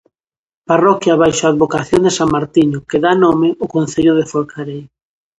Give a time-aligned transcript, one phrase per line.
[0.69, 4.83] Parroquia baixo a advocación de san Martiño que dá nome ao concello de Forcarei.